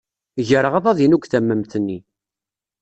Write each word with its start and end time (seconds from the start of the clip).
Greɣ 0.49 0.73
aḍad-inu 0.79 1.17
deg 1.19 1.27
tamemt-nni. 1.31 1.99